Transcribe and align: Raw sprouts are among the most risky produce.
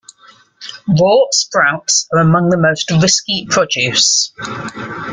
Raw 0.99 1.25
sprouts 1.29 2.07
are 2.11 2.17
among 2.17 2.49
the 2.49 2.57
most 2.57 2.89
risky 2.89 3.45
produce. 3.47 4.33